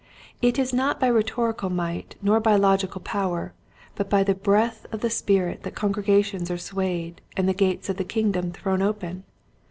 It 0.41 0.57
is 0.57 0.73
not 0.73 0.99
by 0.99 1.05
rhetorical 1.09 1.69
might 1.69 2.15
nor 2.23 2.39
by 2.39 2.55
logical 2.55 3.01
power 3.01 3.53
but 3.93 4.09
by 4.09 4.23
the 4.23 4.33
breath 4.33 4.87
of 4.91 5.01
the 5.01 5.11
Spirit 5.11 5.61
that 5.61 5.75
congregations 5.75 6.49
are 6.49 6.57
swayed 6.57 7.21
and 7.37 7.47
the 7.47 7.53
gates 7.53 7.87
of 7.87 7.97
the 7.97 8.03
kingdom 8.03 8.51
thrown 8.51 8.81
open. 8.81 9.25